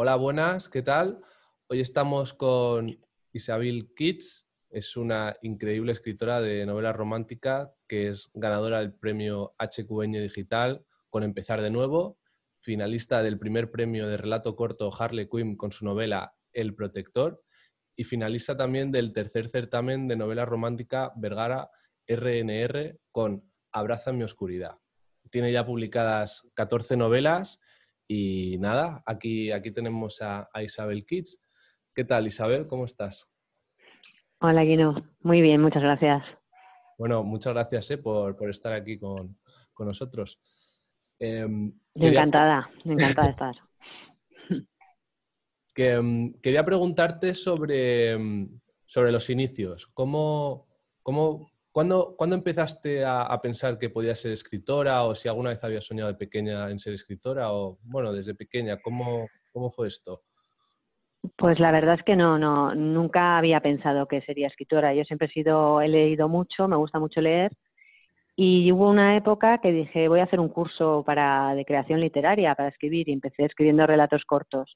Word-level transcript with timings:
Hola, 0.00 0.14
buenas, 0.14 0.68
¿qué 0.68 0.80
tal? 0.80 1.18
Hoy 1.66 1.80
estamos 1.80 2.32
con 2.32 3.00
Isabel 3.32 3.92
Kitts, 3.96 4.48
es 4.70 4.96
una 4.96 5.34
increíble 5.42 5.90
escritora 5.90 6.40
de 6.40 6.64
novela 6.66 6.92
romántica 6.92 7.74
que 7.88 8.06
es 8.06 8.30
ganadora 8.32 8.78
del 8.78 8.94
premio 8.94 9.56
HQN 9.58 10.12
Digital 10.12 10.86
con 11.10 11.24
Empezar 11.24 11.62
de 11.62 11.70
Nuevo, 11.70 12.16
finalista 12.60 13.24
del 13.24 13.40
primer 13.40 13.72
premio 13.72 14.06
de 14.06 14.16
relato 14.16 14.54
corto 14.54 14.88
Harley 14.96 15.28
Quinn 15.28 15.56
con 15.56 15.72
su 15.72 15.84
novela 15.84 16.32
El 16.52 16.76
Protector 16.76 17.42
y 17.96 18.04
finalista 18.04 18.56
también 18.56 18.92
del 18.92 19.12
tercer 19.12 19.48
certamen 19.48 20.06
de 20.06 20.14
novela 20.14 20.44
romántica 20.44 21.10
Vergara 21.16 21.72
RNR 22.06 23.00
con 23.10 23.50
Abraza 23.72 24.12
mi 24.12 24.22
oscuridad. 24.22 24.76
Tiene 25.28 25.50
ya 25.50 25.66
publicadas 25.66 26.46
14 26.54 26.96
novelas 26.96 27.58
y 28.08 28.56
nada, 28.58 29.02
aquí, 29.04 29.52
aquí 29.52 29.70
tenemos 29.70 30.22
a, 30.22 30.48
Isabel 30.62 31.04
Kitts. 31.04 31.42
¿Qué 31.94 32.04
tal, 32.04 32.26
Isabel? 32.26 32.66
¿Cómo 32.66 32.86
estás? 32.86 33.28
Hola, 34.40 34.62
Guino. 34.62 35.04
Muy 35.20 35.42
bien, 35.42 35.60
muchas 35.60 35.82
gracias. 35.82 36.24
Bueno, 36.96 37.22
muchas 37.22 37.52
gracias 37.52 37.90
eh, 37.90 37.98
por, 37.98 38.34
estar 38.48 38.72
aquí 38.72 38.98
con, 38.98 39.36
nosotros. 39.78 40.40
Em, 41.18 41.72
encantada, 41.94 42.70
encantada 42.84 43.26
de 43.26 43.32
estar. 43.32 43.54
que, 45.74 45.92
em, 45.92 46.32
quería 46.40 46.64
preguntarte 46.64 47.34
sobre, 47.34 48.12
em, 48.12 48.58
sobre 48.86 49.12
los 49.12 49.28
inicios. 49.28 49.86
¿Cómo, 49.88 50.66
cómo, 51.02 51.50
¿Cuándo, 51.78 52.34
empezaste 52.34 53.04
a, 53.04 53.38
pensar 53.40 53.78
que 53.78 53.88
podías 53.88 54.18
ser 54.18 54.32
escritora 54.32 55.04
o 55.04 55.14
si 55.14 55.28
alguna 55.28 55.50
vez 55.50 55.62
habías 55.62 55.84
soñado 55.84 56.10
de 56.10 56.18
pequeña 56.18 56.68
en 56.70 56.80
ser 56.80 56.92
escritora 56.92 57.52
o, 57.52 57.78
bueno, 57.84 58.12
desde 58.12 58.34
pequeña, 58.34 58.78
¿cómo, 58.82 59.28
cómo 59.52 59.70
fue 59.70 59.86
esto? 59.86 60.22
Pues 61.36 61.60
la 61.60 61.70
verdad 61.70 61.94
es 61.94 62.02
que 62.02 62.16
no, 62.16 62.36
no, 62.36 62.74
nunca 62.74 63.38
había 63.38 63.60
pensado 63.60 64.08
que 64.08 64.22
sería 64.22 64.48
escritora. 64.48 64.92
Yo 64.92 65.04
siempre 65.04 65.28
he 65.28 65.30
sido, 65.30 65.80
he 65.80 65.86
leído 65.86 66.28
mucho, 66.28 66.66
me 66.66 66.74
gusta 66.74 66.98
mucho 66.98 67.20
leer 67.20 67.52
y 68.34 68.72
hubo 68.72 68.90
una 68.90 69.16
época 69.16 69.58
que 69.58 69.70
dije 69.70 70.08
voy 70.08 70.18
a 70.18 70.24
hacer 70.24 70.40
un 70.40 70.48
curso 70.48 71.04
para 71.06 71.54
de 71.54 71.64
creación 71.64 72.00
literaria 72.00 72.56
para 72.56 72.70
escribir 72.70 73.08
y 73.08 73.12
empecé 73.12 73.44
escribiendo 73.44 73.86
relatos 73.86 74.24
cortos. 74.24 74.74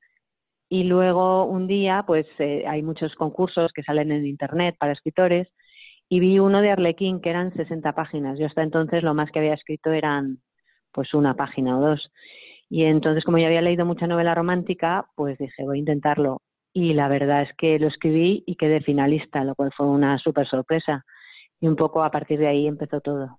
Y 0.68 0.84
luego 0.84 1.46
un 1.46 1.66
día, 1.66 2.04
pues 2.06 2.26
eh, 2.38 2.62
hay 2.64 2.82
muchos 2.84 3.12
concursos 3.16 3.72
que 3.72 3.82
salen 3.82 4.12
en 4.12 4.24
internet 4.24 4.76
para 4.78 4.92
escritores 4.92 5.48
y 6.12 6.20
vi 6.20 6.38
uno 6.38 6.60
de 6.60 6.70
Arlequín 6.70 7.22
que 7.22 7.30
eran 7.30 7.54
60 7.54 7.94
páginas. 7.94 8.38
Yo 8.38 8.44
hasta 8.44 8.62
entonces 8.62 9.02
lo 9.02 9.14
más 9.14 9.30
que 9.30 9.38
había 9.38 9.54
escrito 9.54 9.92
eran 9.92 10.42
pues 10.92 11.14
una 11.14 11.36
página 11.36 11.78
o 11.78 11.80
dos. 11.80 12.12
Y 12.68 12.84
entonces 12.84 13.24
como 13.24 13.38
ya 13.38 13.46
había 13.46 13.62
leído 13.62 13.86
mucha 13.86 14.06
novela 14.06 14.34
romántica, 14.34 15.06
pues 15.14 15.38
dije, 15.38 15.64
voy 15.64 15.78
a 15.78 15.80
intentarlo. 15.80 16.42
Y 16.74 16.92
la 16.92 17.08
verdad 17.08 17.40
es 17.40 17.48
que 17.56 17.78
lo 17.78 17.88
escribí 17.88 18.44
y 18.46 18.56
quedé 18.56 18.82
finalista, 18.82 19.42
lo 19.42 19.54
cual 19.54 19.72
fue 19.74 19.86
una 19.86 20.18
súper 20.18 20.46
sorpresa. 20.46 21.02
Y 21.60 21.66
un 21.66 21.76
poco 21.76 22.04
a 22.04 22.10
partir 22.10 22.38
de 22.38 22.48
ahí 22.48 22.66
empezó 22.66 23.00
todo. 23.00 23.38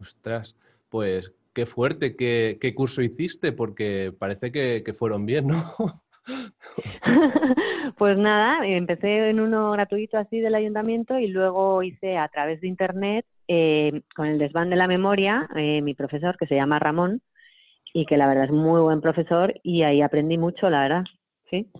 Ostras, 0.00 0.56
pues 0.88 1.34
qué 1.52 1.66
fuerte, 1.66 2.16
qué, 2.16 2.56
qué 2.58 2.74
curso 2.74 3.02
hiciste, 3.02 3.52
porque 3.52 4.14
parece 4.18 4.50
que, 4.50 4.82
que 4.82 4.94
fueron 4.94 5.26
bien, 5.26 5.48
¿no? 5.48 5.56
pues 7.98 8.18
nada, 8.18 8.66
empecé 8.66 9.30
en 9.30 9.40
uno 9.40 9.70
gratuito 9.72 10.18
así 10.18 10.40
del 10.40 10.54
ayuntamiento 10.54 11.18
y 11.18 11.28
luego 11.28 11.82
hice 11.82 12.18
a 12.18 12.28
través 12.28 12.60
de 12.60 12.68
internet 12.68 13.26
eh, 13.48 14.02
con 14.14 14.26
el 14.26 14.38
desván 14.38 14.70
de 14.70 14.76
la 14.76 14.88
memoria 14.88 15.48
eh, 15.54 15.80
mi 15.82 15.94
profesor 15.94 16.36
que 16.36 16.46
se 16.46 16.56
llama 16.56 16.80
Ramón 16.80 17.22
y 17.94 18.06
que 18.06 18.16
la 18.16 18.26
verdad 18.26 18.44
es 18.44 18.50
muy 18.50 18.80
buen 18.80 19.00
profesor 19.00 19.54
y 19.62 19.82
ahí 19.82 20.02
aprendí 20.02 20.36
mucho, 20.36 20.68
la 20.68 20.82
verdad. 20.82 21.04
Sí, 21.48 21.70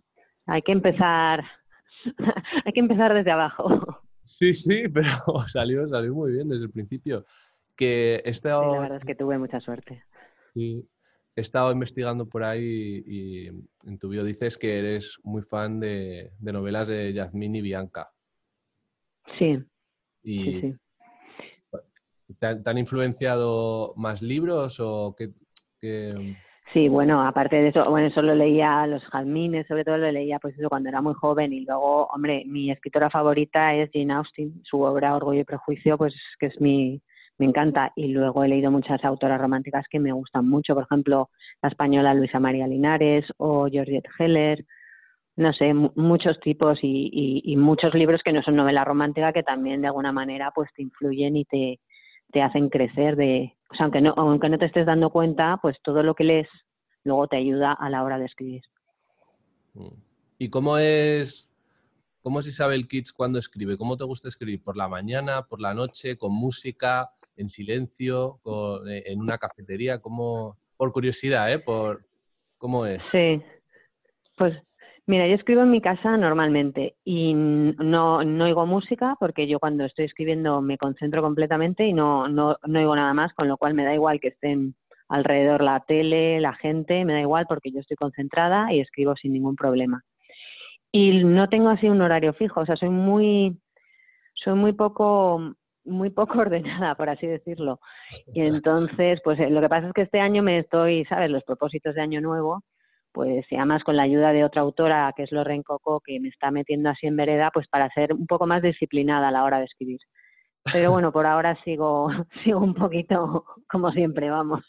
hay 0.47 0.63
que 0.63 0.73
empezar, 0.73 1.45
hay 2.65 2.73
que 2.73 2.81
empezar 2.81 3.15
desde 3.15 3.31
abajo. 3.31 3.69
Sí, 4.29 4.55
sí, 4.55 4.89
pero 4.93 5.09
salió, 5.47 5.87
salió 5.87 6.13
muy 6.13 6.33
bien 6.33 6.49
desde 6.49 6.65
el 6.65 6.73
principio. 6.73 7.25
Que 7.77 8.23
este... 8.25 8.49
la 8.49 8.81
verdad 8.81 8.97
es 8.97 9.05
que 9.05 9.15
tuve 9.15 9.39
mucha 9.39 9.61
suerte. 9.61 10.03
Sí, 10.53 10.85
he 11.37 11.43
estado 11.43 11.71
investigando 11.71 12.27
por 12.27 12.43
ahí 12.43 13.05
y, 13.07 13.47
en 13.49 13.99
tu 13.99 14.09
bio 14.09 14.25
dices 14.25 14.57
que 14.57 14.79
eres 14.79 15.19
muy 15.23 15.43
fan 15.43 15.79
de, 15.79 16.33
novelas 16.41 16.89
de 16.89 17.13
Yasmín 17.13 17.55
y 17.55 17.61
Bianca. 17.61 18.11
Sí. 19.39 19.63
Y 20.23 20.75
¿te, 22.39 22.47
han 22.65 22.79
influenciado 22.79 23.93
más 23.97 24.23
libros 24.23 24.81
o 24.81 25.15
qué, 25.17 25.33
Sí, 26.73 26.89
bueno, 26.89 27.23
aparte 27.23 27.57
de 27.57 27.69
eso, 27.69 27.89
bueno, 27.89 28.09
eso 28.09 28.23
lo 28.23 28.35
leía 28.35 28.87
los 28.87 29.05
Jalmines, 29.05 29.69
sobre 29.69 29.85
todo 29.85 29.99
lo 29.99 30.11
leía 30.11 30.41
pues 30.41 30.59
eso 30.59 30.69
cuando 30.69 30.89
era 30.89 31.01
muy 31.01 31.15
joven 31.15 31.53
y 31.53 31.61
luego, 31.61 32.07
hombre, 32.07 32.43
mi 32.45 32.73
escritora 32.73 33.09
favorita 33.09 33.75
es 33.75 33.89
Jane 33.93 34.13
Austen, 34.13 34.63
su 34.65 34.81
obra 34.81 35.15
Orgullo 35.15 35.41
y 35.41 35.45
Prejuicio, 35.45 35.97
pues 35.97 36.13
que 36.41 36.47
es 36.47 36.61
mi, 36.61 37.01
me 37.39 37.47
encanta. 37.47 37.93
Y 37.97 38.09
luego 38.09 38.45
he 38.45 38.49
leído 38.49 38.71
muchas 38.71 39.05
autoras 39.05 39.41
románticas 39.41 39.87
que 39.91 40.01
me 40.01 40.13
gustan 40.13 40.49
mucho, 40.49 40.75
por 40.75 40.85
ejemplo, 40.85 41.31
la 41.63 41.69
española 41.69 42.15
Luisa 42.15 42.41
María 42.41 42.67
Linares 42.67 43.25
o 43.37 43.67
Georgette 43.67 44.09
Heller, 44.19 44.65
no 45.37 45.53
sé, 45.53 45.75
muchos 45.75 46.41
tipos 46.41 46.79
y, 46.83 47.55
muchos 47.59 47.95
libros 47.95 48.23
que 48.25 48.33
no 48.33 48.43
son 48.43 48.57
novela 48.57 48.85
romántica 48.85 49.33
que 49.33 49.43
también 49.43 49.83
de 49.83 49.89
alguna 49.89 50.11
manera 50.11 50.51
pues 50.55 50.71
te 50.75 50.83
influyen 50.83 51.37
y 51.37 51.45
te, 51.45 51.79
te 52.33 52.43
hacen 52.43 52.71
crecer 52.71 53.17
de, 53.17 53.55
o 53.71 53.75
sea, 53.75 53.85
aunque 53.85 54.01
no, 54.01 54.15
aunque 54.17 54.49
no 54.49 54.59
te 54.59 54.65
estés 54.65 54.87
dando 54.87 55.11
cuenta, 55.11 55.59
pues 55.61 55.77
todo 55.83 56.03
lo 56.03 56.15
que 56.15 56.25
lees 56.25 56.49
luego 57.05 57.29
te 57.29 57.37
ayuda 57.37 57.73
a 57.73 57.91
la 57.91 58.03
hora 58.03 58.19
de 58.19 58.25
escribir. 58.25 58.63
Mm. 59.75 59.89
¿Y 60.39 60.51
cómo 60.51 60.79
es, 60.79 61.53
cómo 62.23 62.41
es 62.41 62.47
Isabel 62.47 62.89
Kitts 62.89 63.13
cuando 63.13 63.39
escribe? 63.39 63.77
¿Cómo 63.77 63.97
te 63.97 64.05
gusta 64.05 64.29
escribir? 64.29 64.63
¿Por 64.63 64.77
la 64.77 64.89
mañana, 64.89 65.43
por 65.47 65.61
la 65.61 65.75
noche, 65.75 66.17
con 66.17 66.33
música? 66.33 67.11
En 67.37 67.49
silencio, 67.49 68.41
eh, 68.89 69.05
en 69.07 69.21
una 69.21 69.39
cafetería? 69.39 69.99
como 69.99 70.57
por 70.77 70.93
curiosidad, 70.93 71.53
¿eh? 71.53 71.59
Por, 71.59 72.05
¿Cómo 72.59 72.87
es? 72.87 73.03
Sí, 73.05 73.43
pues 74.37 74.63
mira, 75.07 75.27
yo 75.27 75.35
escribo 75.35 75.63
en 75.63 75.71
mi 75.71 75.81
casa 75.81 76.17
normalmente 76.17 76.97
y 77.05 77.35
no, 77.35 78.25
no 78.25 78.45
oigo 78.45 78.67
música 78.67 79.17
porque 79.21 79.47
yo 79.47 79.59
cuando 79.59 79.85
estoy 79.85 80.07
escribiendo 80.07 80.61
me 80.61 80.79
concentro 80.79 81.23
completamente 81.23 81.87
y 81.87 81.93
no, 81.93 82.29
no, 82.29 82.57
no 82.67 82.79
oigo 82.79 82.97
nada 82.97 83.15
más, 83.15 83.33
con 83.35 83.49
lo 83.49 83.57
cual 83.57 83.75
me 83.75 83.85
da 83.85 83.95
igual 83.95 84.21
que 84.21 84.29
estén 84.29 84.75
alrededor 85.09 85.63
la 85.63 85.81
tele, 85.81 86.41
la 86.41 86.55
gente, 86.55 87.05
me 87.05 87.13
da 87.13 87.21
igual 87.21 87.47
porque 87.47 87.71
yo 87.71 87.81
estoy 87.81 87.97
concentrada 87.97 88.73
y 88.73 88.81
escribo 88.81 89.15
sin 89.17 89.33
ningún 89.33 89.55
problema. 89.55 90.03
Y 90.91 91.25
no 91.25 91.49
tengo 91.49 91.69
así 91.69 91.89
un 91.89 92.01
horario 92.01 92.33
fijo, 92.33 92.61
o 92.61 92.67
sea, 92.67 92.77
soy 92.77 92.89
muy, 92.89 93.57
soy 94.35 94.55
muy 94.55 94.73
poco 94.73 95.55
muy 95.87 96.11
poco 96.11 96.39
ordenada, 96.41 96.95
por 96.95 97.09
así 97.09 97.27
decirlo. 97.27 97.81
Y 98.35 98.43
entonces, 98.43 99.21
pues 99.25 99.41
eh, 99.41 99.51
lo 99.51 99.61
que 99.61 99.69
pasa 99.69 99.89
es 99.89 99.93
que 99.93 100.03
este 100.03 100.21
año 100.21 100.43
me 100.43 100.59
estoy, 100.59 101.05
¿sabes? 101.07 101.31
Los 101.31 101.45
propósitos 101.45 101.95
de 101.95 102.03
año 102.03 102.21
nuevo, 102.21 102.63
pues 103.13 103.47
y 103.51 103.57
además 103.57 103.83
con 103.83 103.97
la 103.97 104.03
ayuda 104.03 104.33
de 104.33 104.45
otra 104.45 104.63
autora, 104.63 105.13
que 105.17 105.23
es 105.23 105.33
Loren 105.33 105.63
Coco, 105.63 106.01
que 106.05 106.21
me 106.21 106.29
está 106.29 106.51
metiendo 106.51 106.91
así 106.91 107.07
en 107.07 107.17
vereda, 107.17 107.51
pues 107.53 107.67
para 107.69 107.89
ser 107.91 108.13
un 108.13 108.27
poco 108.27 108.47
más 108.47 108.63
disciplinada 108.63 109.29
a 109.29 109.31
la 109.31 109.45
hora 109.45 109.59
de 109.59 109.65
escribir. 109.65 110.01
Pero 110.73 110.91
bueno, 110.91 111.13
por 111.13 111.27
ahora 111.27 111.57
sigo, 111.65 112.11
sigo 112.45 112.61
un 112.61 112.75
poquito 112.75 113.45
como 113.71 113.91
siempre, 113.93 114.29
vamos. 114.31 114.65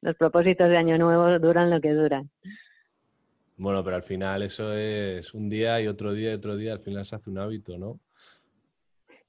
Los 0.00 0.16
propósitos 0.16 0.68
de 0.68 0.76
año 0.76 0.98
nuevo 0.98 1.38
duran 1.38 1.70
lo 1.70 1.80
que 1.80 1.92
duran. 1.92 2.30
Bueno, 3.56 3.84
pero 3.84 3.96
al 3.96 4.02
final 4.02 4.42
eso 4.42 4.72
es 4.76 5.32
un 5.32 5.48
día 5.48 5.80
y 5.80 5.86
otro 5.86 6.12
día 6.12 6.32
y 6.32 6.34
otro 6.34 6.56
día, 6.56 6.72
al 6.72 6.80
final 6.80 7.04
se 7.04 7.14
hace 7.16 7.30
un 7.30 7.38
hábito, 7.38 7.78
¿no? 7.78 8.00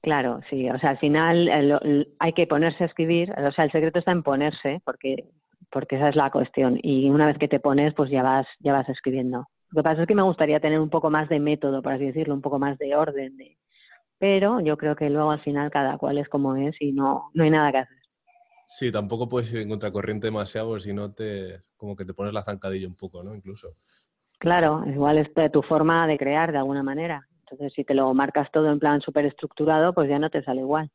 Claro, 0.06 0.38
sí, 0.48 0.70
o 0.70 0.78
sea, 0.78 0.90
al 0.90 0.98
final 0.98 1.48
eh, 1.48 2.06
hay 2.20 2.32
que 2.32 2.46
ponerse 2.46 2.84
a 2.84 2.86
escribir, 2.86 3.32
o 3.32 3.50
sea, 3.50 3.64
el 3.64 3.72
secreto 3.72 3.98
está 3.98 4.12
en 4.12 4.22
ponerse, 4.22 4.80
porque, 4.84 5.24
porque 5.68 5.96
esa 5.96 6.10
es 6.10 6.14
la 6.14 6.30
cuestión. 6.30 6.78
Y 6.80 7.10
una 7.10 7.26
vez 7.26 7.38
que 7.38 7.48
te 7.48 7.58
pones, 7.58 7.92
pues 7.92 8.08
ya 8.08 8.22
vas, 8.22 8.46
ya 8.60 8.72
vas 8.72 8.88
escribiendo. 8.88 9.48
Lo 9.72 9.80
que 9.80 9.82
pasa 9.82 10.02
es 10.02 10.06
que 10.06 10.14
me 10.14 10.22
gustaría 10.22 10.60
tener 10.60 10.78
un 10.78 10.90
poco 10.90 11.10
más 11.10 11.28
de 11.28 11.40
método, 11.40 11.82
por 11.82 11.92
así 11.92 12.04
decirlo, 12.04 12.34
un 12.34 12.40
poco 12.40 12.60
más 12.60 12.78
de 12.78 12.94
orden, 12.94 13.36
de... 13.36 13.58
pero 14.16 14.60
yo 14.60 14.76
creo 14.76 14.94
que 14.94 15.10
luego 15.10 15.32
al 15.32 15.40
final 15.40 15.72
cada 15.72 15.98
cual 15.98 16.18
es 16.18 16.28
como 16.28 16.54
es 16.54 16.80
y 16.80 16.92
no, 16.92 17.30
no 17.34 17.42
hay 17.42 17.50
nada 17.50 17.72
que 17.72 17.78
hacer. 17.78 17.98
Sí, 18.68 18.92
tampoco 18.92 19.28
puedes 19.28 19.52
ir 19.52 19.58
en 19.58 19.70
contracorriente 19.70 20.28
demasiado, 20.28 20.78
si 20.78 20.92
no 20.92 21.14
te, 21.14 21.62
como 21.76 21.96
que 21.96 22.04
te 22.04 22.14
pones 22.14 22.32
la 22.32 22.44
zancadilla 22.44 22.86
un 22.86 22.94
poco, 22.94 23.24
¿no? 23.24 23.34
Incluso. 23.34 23.74
Claro, 24.38 24.84
igual 24.86 25.18
es 25.18 25.50
tu 25.50 25.62
forma 25.62 26.06
de 26.06 26.16
crear 26.16 26.52
de 26.52 26.58
alguna 26.58 26.84
manera. 26.84 27.26
Entonces, 27.48 27.74
si 27.74 27.84
te 27.84 27.94
lo 27.94 28.12
marcas 28.12 28.50
todo 28.50 28.70
en 28.72 28.80
plan 28.80 29.00
súper 29.00 29.24
estructurado, 29.26 29.94
pues 29.94 30.08
ya 30.08 30.18
no 30.18 30.30
te 30.30 30.42
sale 30.42 30.62
igual. 30.62 30.90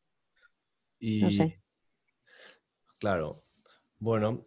Y... 1.00 1.38
Claro. 2.98 3.42
Bueno, 3.98 4.46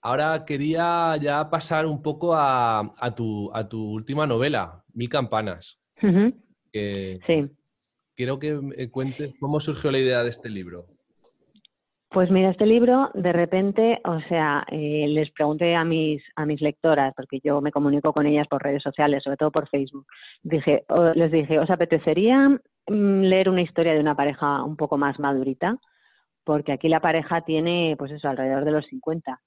ahora 0.00 0.44
quería 0.44 1.16
ya 1.20 1.50
pasar 1.50 1.86
un 1.86 2.00
poco 2.00 2.34
a, 2.34 3.12
tu, 3.16 3.50
a 3.52 3.68
tu 3.68 3.92
última 3.92 4.26
novela, 4.26 4.84
Mil 4.94 5.08
Campanas. 5.08 5.80
sí. 7.26 7.50
Quiero 8.14 8.38
que 8.38 8.52
me 8.54 8.90
cuentes 8.90 9.34
cómo 9.40 9.58
surgió 9.58 9.90
la 9.90 9.98
idea 9.98 10.22
de 10.22 10.30
este 10.30 10.48
libro. 10.48 10.86
Pues 12.12 12.30
mira, 12.30 12.50
este 12.50 12.66
libro, 12.66 13.10
de 13.14 13.32
repente, 13.32 13.98
o 14.04 14.20
sea, 14.28 14.66
eh, 14.70 15.06
les 15.08 15.30
pregunté 15.30 15.74
a 15.74 15.82
mis, 15.82 16.22
a 16.36 16.44
mis 16.44 16.60
lectoras, 16.60 17.14
porque 17.16 17.40
yo 17.42 17.62
me 17.62 17.72
comunico 17.72 18.12
con 18.12 18.26
ellas 18.26 18.46
por 18.48 18.62
redes 18.62 18.82
sociales, 18.82 19.22
sobre 19.22 19.38
todo 19.38 19.50
por 19.50 19.66
Facebook, 19.70 20.06
dije, 20.42 20.84
les 21.14 21.32
dije, 21.32 21.58
¿os 21.58 21.70
apetecería 21.70 22.50
mm, 22.86 23.20
leer 23.22 23.48
una 23.48 23.62
historia 23.62 23.94
de 23.94 24.00
una 24.00 24.14
pareja 24.14 24.62
un 24.62 24.76
poco 24.76 24.98
más 24.98 25.18
madurita? 25.18 25.78
Porque 26.44 26.72
aquí 26.72 26.88
la 26.88 27.00
pareja 27.00 27.40
tiene, 27.40 27.94
pues 27.96 28.12
eso, 28.12 28.28
alrededor 28.28 28.66
de 28.66 28.72
los 28.72 28.86
50. 28.88 29.40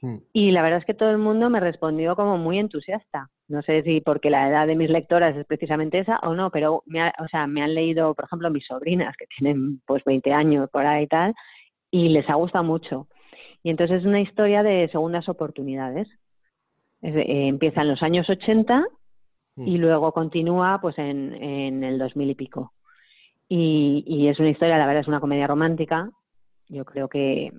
Mm. 0.00 0.16
Y 0.32 0.50
la 0.50 0.62
verdad 0.62 0.78
es 0.78 0.86
que 0.86 0.94
todo 0.94 1.10
el 1.10 1.18
mundo 1.18 1.50
me 1.50 1.60
respondió 1.60 2.16
como 2.16 2.38
muy 2.38 2.58
entusiasta. 2.58 3.28
No 3.48 3.60
sé 3.60 3.82
si 3.82 4.00
porque 4.00 4.30
la 4.30 4.48
edad 4.48 4.66
de 4.66 4.76
mis 4.76 4.88
lectoras 4.88 5.36
es 5.36 5.44
precisamente 5.44 5.98
esa 5.98 6.18
o 6.22 6.34
no, 6.34 6.50
pero 6.50 6.84
me, 6.86 7.06
o 7.18 7.28
sea, 7.30 7.46
me 7.46 7.62
han 7.62 7.74
leído, 7.74 8.14
por 8.14 8.24
ejemplo, 8.24 8.50
mis 8.50 8.66
sobrinas 8.66 9.14
que 9.18 9.26
tienen 9.26 9.82
pues 9.84 10.02
20 10.04 10.32
años 10.32 10.70
por 10.70 10.86
ahí 10.86 11.04
y 11.04 11.06
tal, 11.08 11.34
y 11.92 12.08
les 12.08 12.28
ha 12.28 12.34
gustado 12.34 12.64
mucho. 12.64 13.06
Y 13.62 13.70
entonces 13.70 14.00
es 14.00 14.06
una 14.06 14.20
historia 14.20 14.64
de 14.64 14.88
segundas 14.88 15.28
oportunidades. 15.28 16.08
Eh, 17.02 17.48
empieza 17.48 17.82
en 17.82 17.88
los 17.88 18.02
años 18.02 18.28
80 18.28 18.84
mm. 19.56 19.68
y 19.68 19.78
luego 19.78 20.10
continúa 20.12 20.80
pues 20.80 20.98
en, 20.98 21.34
en 21.34 21.84
el 21.84 21.98
2000 21.98 22.30
y 22.30 22.34
pico. 22.34 22.72
Y, 23.48 24.02
y, 24.06 24.28
es 24.28 24.38
una 24.40 24.48
historia, 24.48 24.78
la 24.78 24.86
verdad 24.86 25.02
es 25.02 25.08
una 25.08 25.20
comedia 25.20 25.46
romántica. 25.46 26.10
Yo 26.68 26.86
creo 26.86 27.08
que, 27.08 27.52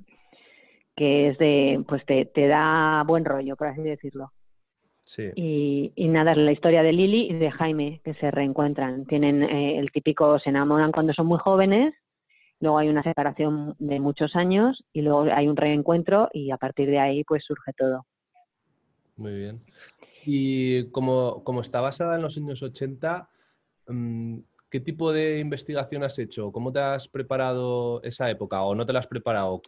que 0.96 1.30
es 1.30 1.38
de, 1.38 1.84
pues 1.88 2.04
te, 2.06 2.26
te 2.26 2.48
da 2.48 3.04
buen 3.06 3.24
rollo, 3.24 3.56
por 3.56 3.68
así 3.68 3.84
decirlo. 3.84 4.32
Sí. 5.04 5.30
Y, 5.36 5.94
y, 5.96 6.08
nada, 6.08 6.32
es 6.32 6.38
la 6.38 6.52
historia 6.52 6.82
de 6.82 6.94
Lili 6.94 7.28
y 7.30 7.34
de 7.34 7.52
Jaime 7.52 8.02
que 8.04 8.16
se 8.16 8.32
reencuentran. 8.32 9.06
Tienen 9.06 9.44
eh, 9.44 9.78
el 9.78 9.92
típico, 9.92 10.40
se 10.40 10.50
enamoran 10.50 10.92
cuando 10.92 11.14
son 11.14 11.28
muy 11.28 11.38
jóvenes 11.38 11.94
luego 12.60 12.78
hay 12.78 12.90
una 12.90 13.04
separación 13.04 13.76
de 13.80 14.00
muchos 14.00 14.36
años 14.36 14.84
y 14.94 15.02
luego 15.02 15.26
hay 15.34 15.48
un 15.48 15.58
reencuentro 15.58 16.30
y 16.34 16.52
a 16.52 16.58
partir 16.58 16.90
de 16.90 17.00
ahí 17.00 17.24
pues 17.24 17.44
surge 17.46 17.74
todo. 17.78 18.06
Muy 19.18 19.34
bien. 19.36 19.62
Y 20.26 20.90
como, 20.92 21.44
está 21.62 21.82
basada 21.82 22.16
en 22.16 22.22
los 22.22 22.38
años 22.38 22.64
80, 22.64 23.30
mm, 23.88 24.38
¿qué 24.70 24.80
tipo 24.80 25.12
de 25.12 25.40
investigación 25.40 26.04
has 26.04 26.18
hecho? 26.20 26.52
¿Cómo 26.52 26.72
te 26.72 26.80
has 26.80 27.08
preparado 27.08 28.02
esa 28.04 28.30
época 28.30 28.64
o 28.64 28.74
no 28.76 28.86
te 28.86 28.94
la 28.94 29.00
has 29.00 29.08
preparado? 29.08 29.62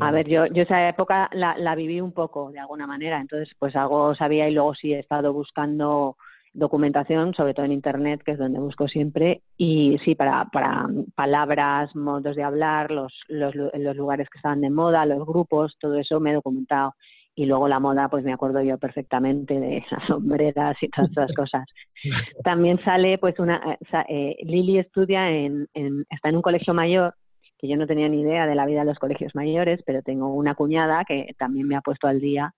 A 0.00 0.10
ver, 0.10 0.28
yo, 0.28 0.46
yo 0.46 0.62
esa 0.62 0.88
época 0.88 1.28
la, 1.32 1.56
la, 1.56 1.74
viví 1.74 2.00
un 2.00 2.12
poco 2.12 2.50
de 2.50 2.58
alguna 2.58 2.86
manera, 2.86 3.20
entonces 3.20 3.54
pues 3.58 3.76
algo 3.76 4.14
sabía 4.14 4.48
y 4.48 4.52
luego 4.52 4.74
sí 4.74 4.92
he 4.92 4.98
estado 4.98 5.32
buscando 5.32 6.16
documentación, 6.58 7.34
sobre 7.34 7.54
todo 7.54 7.64
en 7.66 7.72
Internet, 7.72 8.22
que 8.24 8.32
es 8.32 8.38
donde 8.38 8.58
busco 8.58 8.88
siempre, 8.88 9.42
y 9.56 9.98
sí, 10.04 10.14
para, 10.14 10.46
para 10.46 10.88
palabras, 11.14 11.94
modos 11.94 12.36
de 12.36 12.42
hablar, 12.42 12.90
los, 12.90 13.12
los, 13.28 13.54
los 13.54 13.96
lugares 13.96 14.28
que 14.28 14.38
estaban 14.38 14.60
de 14.60 14.70
moda, 14.70 15.06
los 15.06 15.24
grupos, 15.24 15.76
todo 15.80 15.96
eso 15.98 16.20
me 16.20 16.30
he 16.30 16.34
documentado. 16.34 16.94
Y 17.34 17.46
luego 17.46 17.68
la 17.68 17.78
moda, 17.78 18.08
pues 18.08 18.24
me 18.24 18.32
acuerdo 18.32 18.60
yo 18.62 18.78
perfectamente 18.78 19.60
de 19.60 19.84
las 19.92 20.04
sombreras 20.08 20.76
y 20.82 20.88
todas 20.88 21.10
esas 21.10 21.34
cosas. 21.36 21.64
También 22.44 22.82
sale, 22.84 23.16
pues, 23.18 23.38
una. 23.38 23.78
Eh, 24.08 24.36
Lili 24.42 24.78
estudia 24.78 25.30
en, 25.30 25.68
en, 25.74 26.04
está 26.10 26.30
en 26.30 26.36
un 26.36 26.42
colegio 26.42 26.74
mayor, 26.74 27.14
que 27.56 27.68
yo 27.68 27.76
no 27.76 27.86
tenía 27.86 28.08
ni 28.08 28.22
idea 28.22 28.46
de 28.46 28.56
la 28.56 28.66
vida 28.66 28.80
de 28.80 28.86
los 28.86 28.98
colegios 28.98 29.34
mayores, 29.36 29.80
pero 29.86 30.02
tengo 30.02 30.34
una 30.34 30.56
cuñada 30.56 31.04
que 31.04 31.34
también 31.38 31.68
me 31.68 31.76
ha 31.76 31.80
puesto 31.80 32.08
al 32.08 32.20
día 32.20 32.52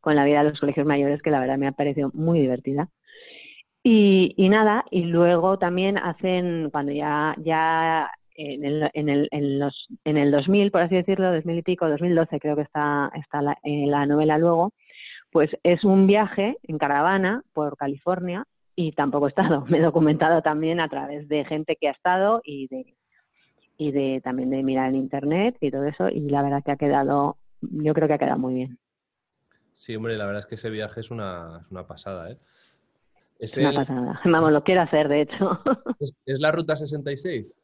con 0.00 0.16
la 0.16 0.24
vida 0.24 0.42
de 0.42 0.50
los 0.50 0.60
colegios 0.60 0.86
mayores, 0.86 1.22
que 1.22 1.30
la 1.30 1.40
verdad 1.40 1.56
me 1.56 1.68
ha 1.68 1.72
parecido 1.72 2.10
muy 2.12 2.40
divertida. 2.40 2.88
Y, 3.86 4.32
y, 4.38 4.48
nada, 4.48 4.86
y 4.90 5.02
luego 5.02 5.58
también 5.58 5.98
hacen, 5.98 6.70
cuando 6.70 6.90
ya, 6.90 7.34
ya 7.36 8.10
en 8.34 8.64
el, 8.64 8.90
en, 8.94 9.10
el, 9.10 9.28
en, 9.30 9.58
los, 9.58 9.88
en 10.04 10.16
el 10.16 10.30
2000, 10.30 10.70
por 10.70 10.80
así 10.80 10.94
decirlo, 10.94 11.30
2000 11.30 11.58
y 11.58 11.62
pico, 11.62 11.86
2012 11.86 12.40
creo 12.40 12.56
que 12.56 12.62
está, 12.62 13.10
está 13.14 13.42
la, 13.42 13.58
en 13.62 13.90
la 13.90 14.06
novela 14.06 14.38
luego, 14.38 14.72
pues 15.30 15.50
es 15.62 15.84
un 15.84 16.06
viaje 16.06 16.56
en 16.62 16.78
caravana 16.78 17.42
por 17.52 17.76
California 17.76 18.46
y 18.74 18.92
tampoco 18.92 19.26
he 19.26 19.28
estado, 19.28 19.64
me 19.68 19.78
he 19.78 19.82
documentado 19.82 20.40
también 20.40 20.80
a 20.80 20.88
través 20.88 21.28
de 21.28 21.44
gente 21.44 21.76
que 21.78 21.88
ha 21.88 21.92
estado 21.92 22.40
y 22.42 22.68
de 22.68 22.94
y 23.76 23.90
de 23.90 24.20
también 24.22 24.50
de 24.50 24.62
mirar 24.62 24.88
en 24.88 24.94
internet 24.94 25.56
y 25.60 25.72
todo 25.72 25.84
eso 25.84 26.08
y 26.08 26.20
la 26.30 26.42
verdad 26.42 26.62
que 26.64 26.70
ha 26.70 26.76
quedado 26.76 27.38
yo 27.60 27.92
creo 27.92 28.06
que 28.06 28.14
ha 28.14 28.18
quedado 28.18 28.38
muy 28.38 28.54
bien. 28.54 28.78
Sí, 29.72 29.96
hombre, 29.96 30.16
la 30.16 30.26
verdad 30.26 30.42
es 30.42 30.46
que 30.46 30.54
ese 30.54 30.70
viaje 30.70 31.00
es 31.00 31.10
una, 31.10 31.58
es 31.60 31.70
una 31.72 31.84
pasada, 31.84 32.30
¿eh? 32.30 32.38
Es 33.38 33.56
una 33.56 33.72
pasada. 33.72 34.20
Vamos, 34.24 34.52
lo 34.52 34.62
quiero 34.62 34.82
hacer, 34.82 35.08
de 35.08 35.22
hecho. 35.22 35.60
¿Es, 36.26 36.40
la 36.40 36.52
ruta 36.52 36.76
66? 36.76 37.54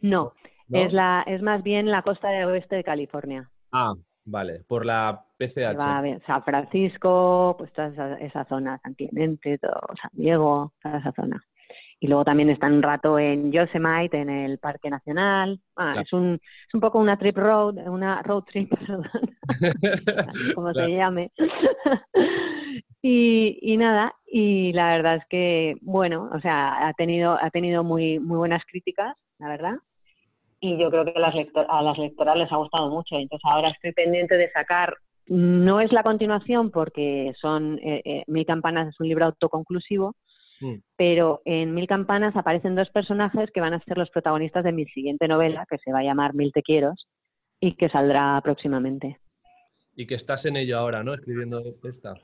No, 0.00 0.32
Es, 0.70 0.92
la, 0.92 1.22
es 1.26 1.42
más 1.42 1.62
bien 1.62 1.90
la 1.90 2.02
costa 2.02 2.28
del 2.28 2.46
oeste 2.46 2.76
de 2.76 2.84
California. 2.84 3.48
Ah, 3.70 3.94
vale, 4.24 4.64
por 4.66 4.84
la 4.84 5.24
PCH. 5.38 5.78
Va 5.78 6.02
San 6.26 6.42
Francisco, 6.42 7.54
pues 7.58 7.72
toda 7.72 8.18
esa, 8.18 8.44
zona, 8.46 8.78
San 8.82 8.94
Clemente, 8.94 9.58
todo, 9.58 9.80
San 10.00 10.10
Diego, 10.12 10.72
toda 10.82 10.98
esa 10.98 11.12
zona. 11.12 11.40
Y 12.00 12.08
luego 12.08 12.24
también 12.24 12.50
está 12.50 12.66
un 12.66 12.82
rato 12.82 13.16
en 13.16 13.52
Yosemite, 13.52 14.20
en 14.20 14.28
el 14.28 14.58
Parque 14.58 14.90
Nacional. 14.90 15.60
Ah, 15.76 15.94
es, 16.02 16.12
un, 16.12 16.34
es 16.34 16.74
un 16.74 16.80
poco 16.80 16.98
una 16.98 17.16
trip 17.16 17.36
road, 17.38 17.76
una 17.86 18.20
road 18.22 18.42
trip, 18.42 18.70
perdón, 18.76 19.08
como 20.56 20.72
se 20.72 20.88
llame. 20.88 21.30
Y, 23.04 23.58
y, 23.60 23.76
nada, 23.76 24.14
y 24.26 24.72
la 24.72 24.92
verdad 24.92 25.16
es 25.16 25.24
que, 25.28 25.74
bueno, 25.80 26.30
o 26.32 26.40
sea, 26.40 26.86
ha 26.86 26.92
tenido, 26.92 27.32
ha 27.32 27.50
tenido 27.50 27.82
muy, 27.82 28.20
muy 28.20 28.38
buenas 28.38 28.62
críticas, 28.64 29.16
la 29.40 29.48
verdad. 29.48 29.74
Y 30.60 30.78
yo 30.78 30.88
creo 30.88 31.04
que 31.04 31.12
a 31.16 31.18
las, 31.18 31.34
a 31.68 31.82
las 31.82 31.98
lectoras 31.98 32.36
les 32.36 32.52
ha 32.52 32.56
gustado 32.56 32.88
mucho. 32.88 33.16
Entonces 33.16 33.44
ahora 33.44 33.70
estoy 33.70 33.92
pendiente 33.92 34.36
de 34.36 34.48
sacar, 34.52 34.94
no 35.26 35.80
es 35.80 35.92
la 35.92 36.04
continuación 36.04 36.70
porque 36.70 37.32
son, 37.40 37.80
eh, 37.82 38.02
eh, 38.04 38.24
Mil 38.28 38.46
Campanas 38.46 38.88
es 38.88 39.00
un 39.00 39.08
libro 39.08 39.24
autoconclusivo, 39.24 40.14
mm. 40.60 40.76
pero 40.94 41.42
en 41.44 41.74
Mil 41.74 41.88
Campanas 41.88 42.36
aparecen 42.36 42.76
dos 42.76 42.88
personajes 42.90 43.50
que 43.50 43.60
van 43.60 43.74
a 43.74 43.82
ser 43.82 43.98
los 43.98 44.10
protagonistas 44.10 44.62
de 44.62 44.70
mi 44.70 44.84
siguiente 44.86 45.26
novela, 45.26 45.66
que 45.68 45.78
se 45.78 45.90
va 45.90 45.98
a 45.98 46.04
llamar 46.04 46.34
Mil 46.34 46.52
Te 46.52 46.62
Quieros, 46.62 47.08
y 47.58 47.74
que 47.74 47.88
saldrá 47.88 48.40
próximamente. 48.44 49.18
Y 49.96 50.06
que 50.06 50.14
estás 50.14 50.46
en 50.46 50.56
ello 50.56 50.78
ahora, 50.78 51.02
¿no? 51.02 51.14
Escribiendo 51.14 51.60
esta. 51.82 52.14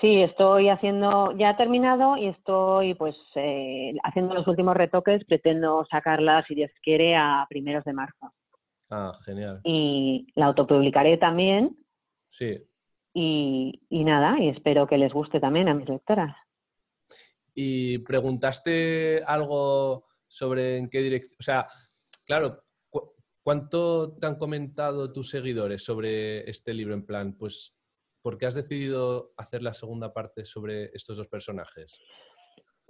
Sí, 0.00 0.20
estoy 0.22 0.68
haciendo, 0.68 1.36
ya 1.38 1.50
he 1.50 1.56
terminado 1.56 2.16
y 2.16 2.26
estoy 2.26 2.94
pues 2.94 3.16
eh, 3.34 3.94
haciendo 4.02 4.34
los 4.34 4.46
últimos 4.46 4.76
retoques. 4.76 5.24
Pretendo 5.24 5.86
sacarla, 5.90 6.44
si 6.46 6.54
Dios 6.54 6.70
quiere, 6.82 7.16
a 7.16 7.46
primeros 7.48 7.84
de 7.84 7.92
marzo. 7.94 8.32
Ah, 8.90 9.18
genial. 9.24 9.60
Y 9.64 10.26
la 10.34 10.46
autopublicaré 10.46 11.16
también. 11.16 11.78
Sí. 12.28 12.58
Y, 13.14 13.80
y 13.88 14.04
nada, 14.04 14.38
y 14.38 14.48
espero 14.48 14.86
que 14.86 14.98
les 14.98 15.12
guste 15.12 15.40
también 15.40 15.68
a 15.68 15.74
mis 15.74 15.88
lectoras. 15.88 16.36
¿Y 17.54 17.98
preguntaste 17.98 19.22
algo 19.26 20.06
sobre 20.26 20.76
en 20.76 20.88
qué 20.88 21.00
dirección? 21.00 21.36
O 21.40 21.42
sea, 21.42 21.66
claro, 22.24 22.62
¿cuánto 23.42 24.16
te 24.16 24.26
han 24.26 24.36
comentado 24.36 25.12
tus 25.12 25.30
seguidores 25.30 25.82
sobre 25.82 26.48
este 26.48 26.72
libro? 26.74 26.94
En 26.94 27.04
plan, 27.04 27.36
pues 27.36 27.79
¿por 28.22 28.38
qué 28.38 28.46
has 28.46 28.54
decidido 28.54 29.32
hacer 29.36 29.62
la 29.62 29.74
segunda 29.74 30.12
parte 30.12 30.44
sobre 30.44 30.90
estos 30.94 31.16
dos 31.16 31.28
personajes? 31.28 32.00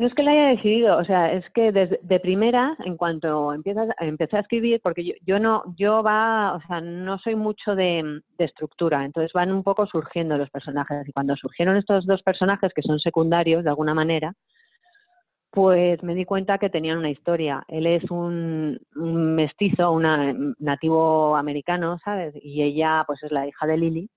No 0.00 0.06
es 0.06 0.14
que 0.14 0.22
la 0.22 0.30
haya 0.30 0.48
decidido, 0.56 0.96
o 0.96 1.04
sea, 1.04 1.30
es 1.30 1.44
que 1.50 1.72
desde 1.72 2.00
de 2.02 2.20
primera, 2.20 2.74
en 2.86 2.96
cuanto 2.96 3.52
empiezas, 3.52 3.86
empecé 3.98 4.38
a 4.38 4.40
escribir, 4.40 4.80
porque 4.82 5.14
yo, 5.26 5.38
no, 5.38 5.62
yo 5.76 6.02
va, 6.02 6.54
o 6.54 6.60
sea, 6.66 6.80
no 6.80 7.18
soy 7.18 7.34
mucho 7.36 7.74
de, 7.74 8.22
estructura, 8.38 9.04
entonces 9.04 9.30
van 9.34 9.52
un 9.52 9.62
poco 9.62 9.86
surgiendo 9.86 10.38
los 10.38 10.48
personajes. 10.48 11.06
Y 11.06 11.12
cuando 11.12 11.36
surgieron 11.36 11.76
estos 11.76 12.06
dos 12.06 12.22
personajes 12.22 12.72
que 12.74 12.80
son 12.80 12.98
secundarios 12.98 13.62
de 13.62 13.68
alguna 13.68 13.92
manera, 13.92 14.32
pues 15.50 16.02
me 16.02 16.14
di 16.14 16.24
cuenta 16.24 16.56
que 16.56 16.70
tenían 16.70 16.96
una 16.96 17.10
historia. 17.10 17.62
Él 17.68 17.86
es 17.86 18.10
un, 18.10 18.80
un 18.96 19.34
mestizo, 19.34 19.92
un 19.92 20.54
nativo 20.60 21.36
americano, 21.36 21.98
¿sabes? 22.02 22.32
Y 22.42 22.62
ella, 22.62 23.04
pues 23.06 23.22
es 23.22 23.32
la 23.32 23.46
hija 23.46 23.66
de 23.66 23.76
Lily 23.76 24.10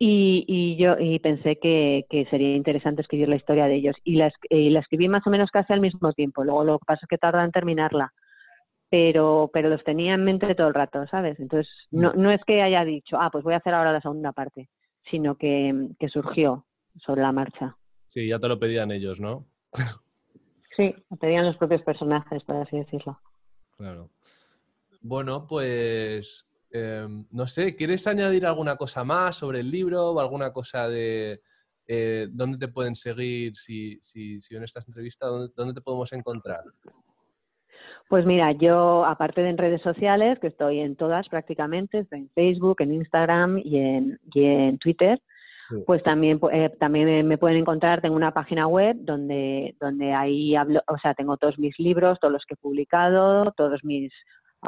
y, 0.00 0.44
y, 0.46 0.76
yo 0.76 0.96
y 0.98 1.18
pensé 1.18 1.56
que, 1.56 2.06
que, 2.08 2.24
sería 2.26 2.54
interesante 2.54 3.02
escribir 3.02 3.28
la 3.28 3.36
historia 3.36 3.66
de 3.66 3.74
ellos. 3.74 3.96
Y 4.04 4.14
la, 4.14 4.32
y 4.48 4.70
la 4.70 4.80
escribí 4.80 5.08
más 5.08 5.26
o 5.26 5.30
menos 5.30 5.50
casi 5.50 5.72
al 5.72 5.80
mismo 5.80 6.12
tiempo. 6.12 6.44
Luego 6.44 6.62
lo 6.62 6.78
que 6.78 6.84
pasa 6.86 7.00
es 7.02 7.08
que 7.08 7.18
tarda 7.18 7.44
en 7.44 7.50
terminarla. 7.50 8.12
Pero 8.90 9.50
pero 9.52 9.68
los 9.68 9.82
tenía 9.84 10.14
en 10.14 10.24
mente 10.24 10.54
todo 10.54 10.68
el 10.68 10.72
rato 10.72 11.06
sabes 11.08 11.38
entonces 11.38 11.70
no, 11.90 12.10
mm. 12.14 12.22
no 12.22 12.30
es 12.30 12.40
que 12.46 12.62
haya 12.62 12.86
dicho 12.86 13.18
ah 13.20 13.28
pues 13.30 13.44
voy 13.44 13.52
a 13.52 13.58
hacer 13.58 13.74
ahora 13.74 13.92
la 13.92 14.00
segunda 14.00 14.32
parte 14.32 14.70
sino 15.10 15.34
que, 15.34 15.90
que 15.98 16.08
surgió 16.08 16.64
sobre 16.96 17.20
la 17.20 17.30
marcha. 17.30 17.76
Sí 18.06 18.26
ya 18.26 18.38
te 18.38 18.48
lo 18.48 18.58
pedían 18.58 18.90
ellos 18.90 19.20
no 19.20 19.44
sí 20.74 20.94
lo 21.10 21.18
pedían 21.18 21.44
los 21.44 21.58
propios 21.58 21.82
personajes 21.82 22.42
por 22.44 22.56
así 22.56 22.78
decirlo. 22.78 23.20
Claro. 23.76 24.08
Bueno 25.02 25.46
pues 25.46 26.48
Em, 26.70 27.24
no 27.30 27.46
sé, 27.46 27.74
¿quieres 27.74 28.06
añadir 28.06 28.44
alguna 28.44 28.76
cosa 28.76 29.02
más 29.02 29.36
sobre 29.36 29.60
el 29.60 29.70
libro 29.70 30.12
o 30.12 30.20
alguna 30.20 30.52
cosa 30.52 30.88
de 30.88 31.40
eh, 31.86 32.28
dónde 32.30 32.58
te 32.58 32.68
pueden 32.68 32.94
seguir 32.94 33.56
si, 33.56 33.98
si, 34.02 34.40
si 34.40 34.54
en 34.54 34.64
esta 34.64 34.80
entrevista, 34.86 35.26
dónde, 35.26 35.74
te 35.74 35.80
podemos 35.80 36.12
encontrar? 36.12 36.62
Pues 38.10 38.26
mira, 38.26 38.52
yo 38.52 39.04
aparte 39.04 39.42
de 39.42 39.50
en 39.50 39.58
redes 39.58 39.80
sociales, 39.80 40.38
que 40.40 40.48
estoy 40.48 40.80
en 40.80 40.96
todas 40.96 41.28
prácticamente, 41.28 42.00
estoy 42.00 42.20
en 42.20 42.30
Facebook, 42.30 42.76
en 42.80 42.92
Instagram 42.92 43.58
y 43.58 43.78
en, 43.78 44.20
y 44.34 44.44
en 44.44 44.78
Twitter, 44.78 45.20
pues 45.86 46.02
también 46.02 46.40
eh, 46.50 46.70
también 46.80 47.26
me 47.28 47.36
pueden 47.36 47.58
encontrar, 47.58 48.00
tengo 48.00 48.16
una 48.16 48.32
página 48.32 48.66
web 48.66 48.96
donde 49.00 49.76
donde 49.78 50.14
ahí 50.14 50.56
hablo, 50.56 50.80
o 50.86 50.96
sea, 50.96 51.12
tengo 51.12 51.36
todos 51.36 51.58
mis 51.58 51.78
libros, 51.78 52.18
todos 52.20 52.32
los 52.32 52.44
que 52.46 52.54
he 52.54 52.56
publicado, 52.56 53.52
todos 53.52 53.84
mis 53.84 54.10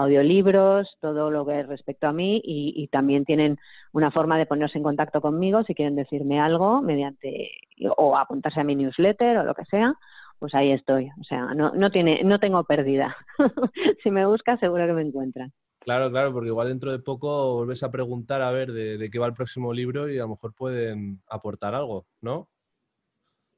audiolibros, 0.02 0.96
todo 1.00 1.30
lo 1.30 1.46
que 1.46 1.60
es 1.60 1.66
respecto 1.66 2.06
a 2.06 2.12
mí 2.12 2.40
y, 2.44 2.88
también 2.88 3.24
tienen 3.24 3.58
una 3.92 4.10
forma 4.10 4.38
de 4.38 4.46
ponerse 4.46 4.78
en 4.78 4.84
contacto 4.84 5.20
conmigo 5.20 5.62
si 5.64 5.74
quieren 5.74 5.96
decirme 5.96 6.40
algo 6.40 6.82
mediante 6.82 7.50
o 7.96 8.16
apuntarse 8.16 8.60
a 8.60 8.64
mi 8.64 8.74
newsletter 8.74 9.38
o 9.38 9.44
lo 9.44 9.54
que 9.54 9.64
sea, 9.64 9.94
pues 10.38 10.54
ahí 10.54 10.72
estoy. 10.72 11.10
O 11.20 11.24
sea, 11.24 11.54
no, 11.54 11.72
no, 11.74 11.90
tiene, 11.90 12.22
no 12.24 12.38
tengo 12.38 12.64
pérdida. 12.64 13.16
si 14.02 14.10
me 14.10 14.26
buscas 14.26 14.58
seguro 14.60 14.86
que 14.86 14.92
me 14.92 15.02
encuentran. 15.02 15.52
Claro, 15.80 16.10
claro, 16.10 16.32
porque 16.32 16.48
igual 16.48 16.68
dentro 16.68 16.92
de 16.92 16.98
poco 16.98 17.54
volvés 17.54 17.82
a 17.82 17.90
preguntar 17.90 18.42
a 18.42 18.50
ver 18.50 18.72
de, 18.72 18.98
de 18.98 19.10
qué 19.10 19.18
va 19.18 19.26
el 19.26 19.34
próximo 19.34 19.72
libro 19.72 20.10
y 20.10 20.18
a 20.18 20.22
lo 20.22 20.30
mejor 20.30 20.52
pueden 20.54 21.22
aportar 21.28 21.74
algo, 21.74 22.06
¿no? 22.20 22.48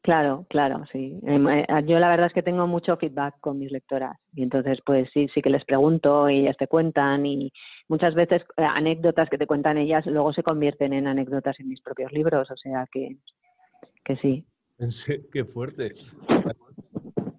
Claro, 0.02 0.47
claro, 0.49 0.85
sí. 0.90 1.16
Em, 1.25 1.49
eh, 1.49 1.66
yo 1.87 2.00
la 2.00 2.09
verdad 2.09 2.26
es 2.26 2.32
que 2.32 2.42
tengo 2.42 2.66
mucho 2.66 2.97
feedback 2.97 3.38
con 3.38 3.59
mis 3.59 3.71
lectoras 3.71 4.18
y 4.35 4.42
entonces 4.42 4.80
pues 4.85 5.09
sí, 5.14 5.28
sí 5.32 5.40
que 5.40 5.50
les 5.50 5.64
pregunto 5.64 6.28
y 6.28 6.40
ellas 6.40 6.56
te 6.56 6.66
cuentan 6.66 7.25
y 7.25 7.52
muchas 7.87 8.12
veces 8.14 8.42
eh, 8.56 8.64
anécdotas 8.64 9.30
que 9.30 9.38
te 9.38 9.47
cuentan 9.47 9.78
ellas 9.78 10.04
luego 10.06 10.32
se 10.32 10.42
convierten 10.42 10.92
en 10.92 11.06
anécdotas 11.06 11.59
en 11.61 11.68
mis 11.68 11.80
propios 11.80 12.11
libros, 12.12 12.50
o 12.50 12.56
sea 12.56 12.88
que, 12.90 13.16
que 14.04 14.16
sí. 14.16 14.44
Qué 15.32 15.44
fuerte. 15.44 15.94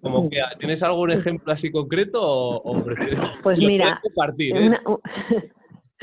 Como 0.00 0.30
que, 0.30 0.40
¿Tienes 0.58 0.82
algún 0.82 1.10
ejemplo 1.10 1.52
así 1.52 1.70
concreto 1.70 2.20
o, 2.22 2.82
prefieres 2.82 3.20
pues 3.42 3.58
mira, 3.58 4.00
compartir? 4.02 4.54
Una, 4.54 4.82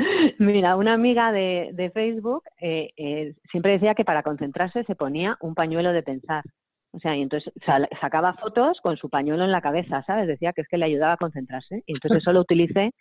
Mira, 0.40 0.76
una 0.76 0.94
amiga 0.94 1.32
de, 1.32 1.72
de 1.74 1.92
Facebook 1.92 2.44
eh, 2.60 2.90
eh, 2.98 3.34
siempre 3.50 3.74
decía 3.74 3.96
que 3.96 4.06
para 4.06 4.24
concentrarse 4.24 4.84
se 4.84 4.96
ponía 4.96 5.38
un 5.42 5.56
pañuelo 5.56 5.94
de 5.94 6.04
pensar. 6.04 6.44
O 6.94 7.00
sea, 7.00 7.16
y 7.16 7.22
entonces 7.22 7.54
sacaba 8.02 8.34
fotos 8.34 8.80
con 8.82 8.98
su 8.98 9.10
pañuelo 9.10 9.46
en 9.46 9.52
la 9.52 9.62
cabeza, 9.62 10.04
¿sabes? 10.06 10.28
Decía 10.28 10.52
que 10.52 10.62
es 10.62 10.68
que 10.68 10.78
le 10.78 10.86
ayudaba 10.86 11.14
a 11.14 11.18
concentrarse. 11.18 11.84
Y 11.86 11.94
entonces 11.94 12.20
eso 12.20 12.34
lo 12.34 12.42
utilicé 12.42 12.92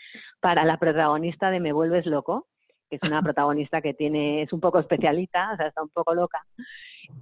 para 0.41 0.65
la 0.65 0.77
protagonista 0.79 1.51
de 1.51 1.59
Me 1.59 1.73
vuelves 1.73 2.07
loco, 2.07 2.47
que 2.89 2.97
es 2.97 3.11
una 3.11 3.21
protagonista 3.23 3.81
que 3.81 3.95
tiene, 3.95 4.43
es 4.43 4.53
un 4.53 4.61
poco 4.61 4.79
especialita, 4.79 5.53
o 5.55 5.57
sea, 5.57 5.67
está 5.67 5.83
un 5.83 5.89
poco 5.89 6.15
loca. 6.15 6.41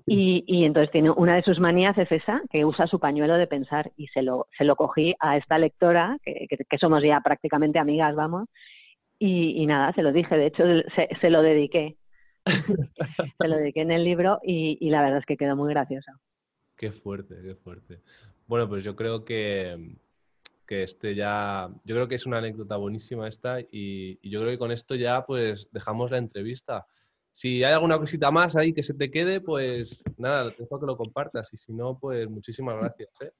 Y, 0.05 0.45
y 0.47 0.67
entonces 0.67 0.91
tiene 0.91 1.11
una 1.11 1.37
de 1.37 1.43
sus 1.43 1.59
manías 1.59 1.97
es 1.97 2.13
esa, 2.13 2.43
que 2.51 2.67
usa 2.67 2.87
su 2.87 3.01
pañuelo 3.01 3.39
de 3.39 3.47
pensar. 3.47 3.91
Y 3.97 4.09
se 4.09 4.21
lo, 4.21 4.49
se 4.59 4.65
lo 4.65 4.77
cogí 4.77 5.15
a 5.21 5.39
esta 5.39 5.57
lectora, 5.57 6.19
que, 6.23 6.47
que 6.69 6.79
somos 6.79 7.03
ya 7.03 7.21
prácticamente 7.23 7.79
amigas, 7.79 8.15
vamos, 8.15 8.47
y, 9.19 9.67
nada, 9.67 9.93
se 9.93 10.03
lo 10.03 10.13
dije, 10.13 10.37
de 10.37 10.47
hecho 10.47 10.65
se, 11.21 11.31
lo 11.31 11.43
dediqué. 11.43 11.97
se 12.47 13.49
lo 13.49 13.57
dediqué 13.57 13.81
en 13.81 13.91
el 13.91 14.05
libro 14.05 14.39
y, 14.43 14.89
la 14.91 15.03
verdad 15.03 15.19
es 15.19 15.27
que 15.27 15.37
quedó 15.37 15.57
muy 15.57 15.71
gracioso. 15.71 16.13
Qué 16.77 16.93
fuerte, 16.93 17.35
qué 17.43 17.55
fuerte. 17.57 18.01
Bueno, 18.47 18.69
pues 18.69 18.85
yo 18.85 18.95
creo 18.95 19.25
que, 19.25 19.97
que 20.67 20.85
este 20.85 21.15
ya, 21.15 21.69
yo 21.85 21.95
creo 21.97 22.09
que 22.09 22.15
es 22.15 22.27
una 22.27 22.39
anécdota 22.39 22.77
buenísima 22.77 23.29
esta 23.29 23.61
y, 23.61 24.19
y, 24.23 24.31
yo 24.31 24.41
creo 24.41 24.53
que 24.53 24.59
con 24.59 24.71
esto 24.71 24.95
ya 24.95 25.27
pues 25.27 25.69
dejamos 25.73 26.11
la 26.11 26.19
entrevista. 26.19 26.87
Si 27.33 27.63
hay 27.63 27.73
alguna 27.73 27.99
cosita 27.99 28.31
más 28.31 28.57
ahí 28.57 28.73
que 28.73 28.83
se 28.83 28.95
te 28.95 29.11
quede, 29.11 29.41
pues 29.41 30.03
nada, 30.17 30.51
te 30.53 30.63
dejo 30.63 30.81
que 30.81 30.87
lo 30.87 30.97
compartas 30.97 31.53
y 31.53 31.57
si 31.57 31.73
no, 31.73 31.99
pues 31.99 32.29
muchísimas 32.29 32.77
gracias. 32.79 33.11
¿eh? 33.21 33.33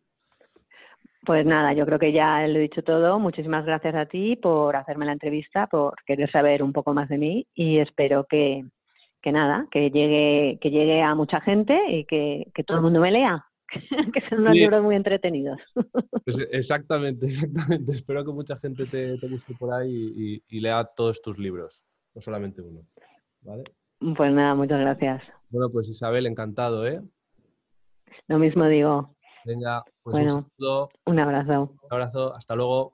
Pues 1.25 1.45
nada, 1.45 1.73
yo 1.73 1.85
creo 1.85 1.99
que 1.99 2.13
ya 2.13 2.47
lo 2.47 2.59
he 2.59 2.63
dicho 2.63 2.83
todo. 2.83 3.19
Muchísimas 3.19 3.65
gracias 3.67 3.95
a 3.95 4.07
ti 4.07 4.37
por 4.37 4.77
hacerme 4.77 5.07
la 5.07 5.13
entrevista, 5.13 5.67
por 5.67 5.95
querer 6.07 6.31
saber 6.31 6.63
un 6.63 6.73
poco 6.73 6.95
más 6.95 7.09
de 7.09 7.19
mí 7.19 7.47
y 7.55 7.79
espero 7.79 8.25
que, 8.25 8.65
que 9.21 9.33
nada, 9.33 9.67
que 9.71 9.91
llegue, 9.91 10.59
que 10.61 10.71
llegue 10.71 11.03
a 11.03 11.15
mucha 11.15 11.41
gente 11.41 11.79
y 11.89 12.05
que, 12.05 12.51
que 12.55 12.65
todo 12.65 12.79
el 12.79 12.85
mundo 12.85 13.01
me 13.01 13.11
lea. 13.11 13.45
que 14.15 14.21
son 14.29 14.41
unos 14.41 14.55
libros 14.55 14.83
muy 14.83 14.97
entretenidos. 14.97 15.59
Pues 16.25 16.39
exactamente, 16.53 17.27
exactamente. 17.27 17.93
Espero 17.93 18.25
que 18.25 18.33
mucha 18.33 18.59
gente 18.59 18.85
te, 18.87 19.19
te 19.19 19.29
busque 19.29 19.55
por 19.55 19.73
ahí 19.73 20.13
y, 20.15 20.43
y, 20.49 20.61
lea 20.61 20.85
todos 20.97 21.23
tus 21.23 21.39
libros, 21.39 21.83
no 22.15 22.21
solamente 22.21 22.61
uno. 22.61 22.83
¿Vale? 23.41 23.65
Pues 23.99 24.33
nada, 24.33 24.55
muchas 24.55 24.81
gracias. 24.81 25.23
Bueno, 25.49 25.71
pues 25.71 25.89
Isabel, 25.89 26.27
encantado, 26.27 26.87
¿eh? 26.87 27.01
Lo 28.27 28.39
mismo 28.39 28.67
digo. 28.67 29.17
Venga, 29.47 29.83
pues 30.11 30.33
un 30.33 30.51
saludo. 30.57 30.91
Un 31.07 31.19
abrazo. 31.19 31.73
Un 31.83 31.93
abrazo, 31.93 32.35
hasta 32.35 32.55
luego. 32.55 32.93